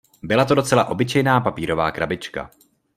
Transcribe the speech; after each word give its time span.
Byla 0.23 0.45
to 0.45 0.55
docela 0.55 0.85
obyčejná 0.85 1.41
papírová 1.41 1.91
krabička. 1.91 2.51